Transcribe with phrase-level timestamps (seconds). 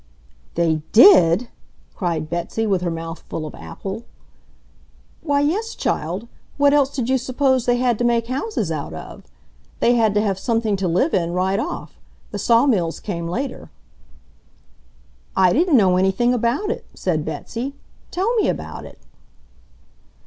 [0.55, 1.49] "They DID!"
[1.93, 4.05] cried Betsy, with her mouth full of apple.
[5.21, 6.27] "Why yes, child,
[6.57, 9.23] what else did you suppose they had to make houses out of?
[9.79, 11.99] They had to have something to live in, right off.
[12.31, 13.69] The sawmills came later."
[15.35, 17.75] "I didn't know anything about it," said Betsy.
[18.09, 18.97] "Tell me about it."